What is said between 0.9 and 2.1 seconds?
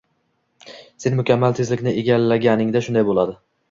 sen mukammal tezlikni